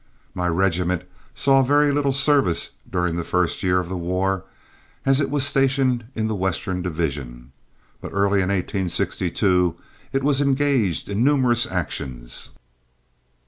My 0.33 0.47
regiment 0.47 1.03
saw 1.35 1.61
very 1.61 1.91
little 1.91 2.11
service 2.11 2.71
during 2.91 3.17
the 3.17 3.23
first 3.23 3.61
year 3.61 3.79
of 3.79 3.87
the 3.87 3.95
war, 3.95 4.45
as 5.05 5.21
it 5.21 5.29
was 5.29 5.45
stationed 5.45 6.05
in 6.15 6.25
the 6.25 6.33
western 6.33 6.81
division, 6.81 7.51
but 8.01 8.09
early 8.11 8.39
in 8.41 8.49
1862 8.49 9.75
it 10.11 10.23
was 10.23 10.41
engaged 10.41 11.07
in 11.07 11.23
numerous 11.23 11.67
actions. 11.67 12.49